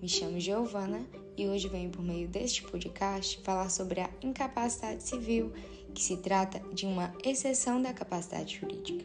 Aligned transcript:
Me 0.00 0.08
chamo 0.08 0.40
Giovana 0.40 1.06
e 1.36 1.46
hoje 1.46 1.68
venho 1.68 1.90
por 1.90 2.02
meio 2.02 2.26
deste 2.26 2.62
podcast 2.62 3.38
falar 3.42 3.68
sobre 3.68 4.00
a 4.00 4.08
incapacidade 4.22 5.02
civil, 5.02 5.52
que 5.94 6.02
se 6.02 6.16
trata 6.16 6.58
de 6.72 6.86
uma 6.86 7.12
exceção 7.22 7.82
da 7.82 7.92
capacidade 7.92 8.58
jurídica. 8.58 9.04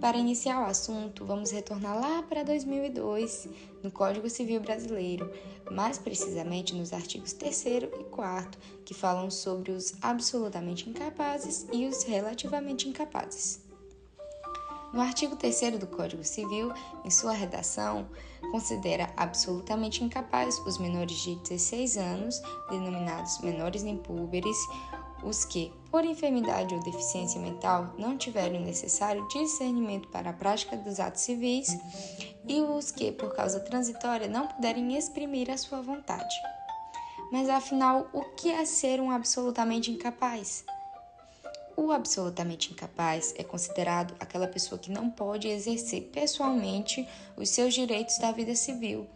Para 0.00 0.16
iniciar 0.16 0.60
o 0.62 0.66
assunto, 0.66 1.24
vamos 1.24 1.50
retornar 1.50 1.98
lá 2.00 2.22
para 2.22 2.44
2002, 2.44 3.48
no 3.82 3.90
Código 3.90 4.30
Civil 4.30 4.60
Brasileiro, 4.60 5.28
mais 5.72 5.98
precisamente 5.98 6.72
nos 6.72 6.92
artigos 6.92 7.32
3 7.32 7.66
e 7.66 8.04
4, 8.10 8.60
que 8.84 8.94
falam 8.94 9.28
sobre 9.28 9.72
os 9.72 9.94
absolutamente 10.00 10.88
incapazes 10.88 11.66
e 11.72 11.86
os 11.86 12.04
relativamente 12.04 12.88
incapazes. 12.88 13.65
No 14.96 15.02
artigo 15.02 15.36
3 15.36 15.78
do 15.78 15.86
Código 15.86 16.24
Civil, 16.24 16.72
em 17.04 17.10
sua 17.10 17.32
redação, 17.32 18.08
considera 18.50 19.12
absolutamente 19.14 20.02
incapazes 20.02 20.58
os 20.60 20.78
menores 20.78 21.18
de 21.18 21.36
16 21.36 21.98
anos, 21.98 22.40
denominados 22.70 23.38
menores 23.42 23.82
impúberes, 23.82 24.56
os 25.22 25.44
que, 25.44 25.70
por 25.90 26.02
enfermidade 26.02 26.74
ou 26.74 26.82
deficiência 26.82 27.38
mental, 27.38 27.92
não 27.98 28.16
tiverem 28.16 28.58
o 28.58 28.64
necessário 28.64 29.28
discernimento 29.28 30.08
para 30.08 30.30
a 30.30 30.32
prática 30.32 30.78
dos 30.78 30.98
atos 30.98 31.20
civis, 31.20 31.76
e 32.48 32.62
os 32.62 32.90
que, 32.90 33.12
por 33.12 33.36
causa 33.36 33.60
transitória, 33.60 34.28
não 34.28 34.46
puderem 34.46 34.96
exprimir 34.96 35.50
a 35.50 35.58
sua 35.58 35.82
vontade. 35.82 36.34
Mas 37.30 37.50
afinal, 37.50 38.08
o 38.14 38.22
que 38.34 38.50
é 38.50 38.64
ser 38.64 38.98
um 38.98 39.10
absolutamente 39.10 39.90
incapaz? 39.90 40.64
O 41.76 41.92
absolutamente 41.92 42.72
incapaz 42.72 43.34
é 43.36 43.44
considerado 43.44 44.14
aquela 44.18 44.48
pessoa 44.48 44.78
que 44.78 44.90
não 44.90 45.10
pode 45.10 45.46
exercer 45.46 46.04
pessoalmente 46.04 47.06
os 47.36 47.50
seus 47.50 47.74
direitos 47.74 48.18
da 48.18 48.32
vida 48.32 48.54
civil. 48.54 49.06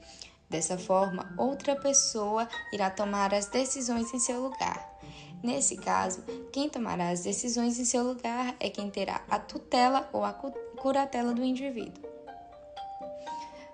Dessa 0.48 0.77
forma, 0.77 1.33
outra 1.39 1.75
pessoa 1.75 2.47
irá 2.72 2.91
tomar 2.91 3.33
as 3.33 3.47
decisões 3.47 4.12
em 4.12 4.19
seu 4.19 4.42
lugar. 4.42 4.91
Nesse 5.42 5.77
caso, 5.77 6.22
quem 6.52 6.69
tomará 6.69 7.08
as 7.08 7.22
decisões 7.22 7.78
em 7.78 7.84
seu 7.84 8.05
lugar 8.05 8.55
é 8.61 8.69
quem 8.69 8.91
terá 8.91 9.22
a 9.30 9.39
tutela 9.39 10.11
ou 10.12 10.22
a 10.22 10.33
curatela 10.33 11.33
do 11.33 11.42
indivíduo. 11.42 12.05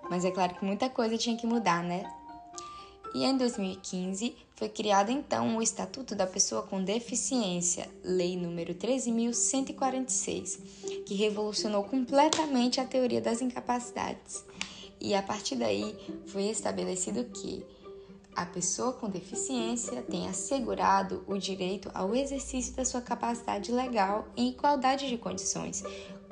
Mas 0.09 0.25
é 0.25 0.31
claro 0.31 0.55
que 0.55 0.65
muita 0.65 0.89
coisa 0.89 1.19
tinha 1.19 1.37
que 1.37 1.47
mudar, 1.47 1.83
né? 1.83 2.05
E 3.17 3.25
em 3.25 3.35
2015 3.35 4.37
foi 4.57 4.69
criado 4.69 5.11
então 5.11 5.57
o 5.57 5.63
Estatuto 5.63 6.15
da 6.15 6.27
Pessoa 6.27 6.65
com 6.65 6.85
Deficiência, 6.85 7.89
Lei 8.05 8.37
número 8.37 8.75
13.146, 8.75 10.59
que 11.07 11.15
revolucionou 11.15 11.83
completamente 11.85 12.79
a 12.79 12.85
teoria 12.85 13.23
das 13.23 13.41
incapacidades. 13.41 14.45
E 15.01 15.15
a 15.15 15.23
partir 15.23 15.57
daí 15.57 15.97
foi 16.27 16.43
estabelecido 16.49 17.25
que 17.25 17.65
a 18.35 18.45
pessoa 18.45 18.93
com 18.93 19.09
deficiência 19.09 20.03
tem 20.03 20.29
assegurado 20.29 21.25
o 21.27 21.39
direito 21.39 21.91
ao 21.95 22.15
exercício 22.15 22.75
da 22.75 22.85
sua 22.85 23.01
capacidade 23.01 23.73
legal 23.73 24.29
em 24.37 24.51
igualdade 24.51 25.09
de 25.09 25.17
condições, 25.17 25.83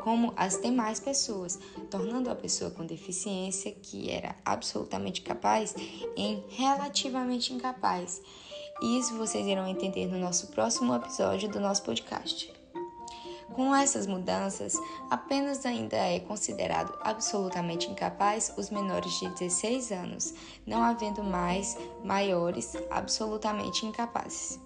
como 0.05 0.35
as 0.37 0.61
demais 0.61 1.01
pessoas, 1.01 1.59
tornando 1.91 2.31
a 2.31 2.35
pessoa 2.35 2.71
com 2.71 2.85
deficiência, 2.85 3.73
que 3.73 4.11
era 4.11 4.37
absolutamente 4.45 5.23
capaz, 5.23 5.75
em 6.15 6.45
relativamente 6.51 7.55
incapaz. 7.55 8.21
Isso 8.83 9.17
vocês 9.17 9.47
irão 9.47 9.67
entender 9.67 10.07
no 10.07 10.19
nosso 10.19 10.49
próximo 10.49 10.95
episódio 10.95 11.49
do 11.49 11.59
nosso 11.59 11.83
podcast. 11.85 12.53
Com 13.55 13.75
essas 13.75 14.07
mudanças, 14.07 14.75
apenas 15.09 15.65
ainda 15.65 15.97
é 15.97 16.21
considerado 16.21 16.93
absolutamente 17.01 17.91
incapaz 17.91 18.53
os 18.59 18.69
menores 18.69 19.13
de 19.19 19.29
16 19.29 19.91
anos, 19.91 20.35
não 20.67 20.83
havendo 20.83 21.23
mais 21.23 21.79
maiores 22.05 22.75
absolutamente 22.91 23.87
incapazes. 23.87 24.61